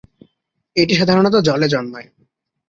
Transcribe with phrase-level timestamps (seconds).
[0.75, 2.07] এটি সাধারণত জলে জন্মায়।